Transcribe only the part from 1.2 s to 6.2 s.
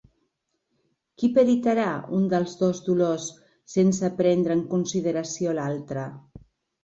¿Qui peritarà un dels dos dolors sense prendre en consideració l'altre?